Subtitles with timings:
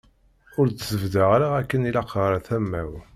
[0.59, 2.91] Ur d-tbeddeḍ ara akken ilaq ɣer tama-w.